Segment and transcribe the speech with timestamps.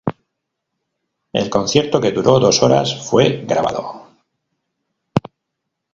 [1.31, 4.07] El concierto, que duró dos horas, fue grabado.